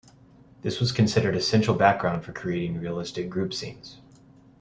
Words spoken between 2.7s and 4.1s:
realistic group scenes.